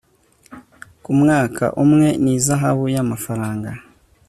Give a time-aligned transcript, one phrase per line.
[1.03, 3.69] ku mwaka umwe n ihazabu y amafaranga